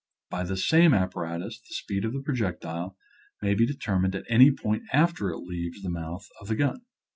[0.31, 2.97] By this same apparatus the speed of the projectile
[3.43, 6.81] may be determined at any point after it leaves the mouth of the gun.